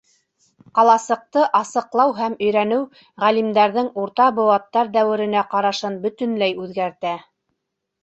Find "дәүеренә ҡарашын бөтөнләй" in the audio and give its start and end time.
4.99-6.61